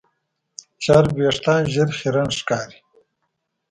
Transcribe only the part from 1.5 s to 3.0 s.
ژر خیرن ښکاري.